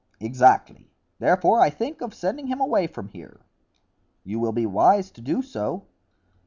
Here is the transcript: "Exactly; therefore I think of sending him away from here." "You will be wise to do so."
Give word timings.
"Exactly; 0.19 0.89
therefore 1.19 1.59
I 1.61 1.69
think 1.69 2.01
of 2.01 2.11
sending 2.15 2.47
him 2.47 2.59
away 2.59 2.87
from 2.87 3.09
here." 3.09 3.41
"You 4.23 4.39
will 4.39 4.51
be 4.51 4.65
wise 4.65 5.11
to 5.11 5.21
do 5.21 5.43
so." 5.43 5.85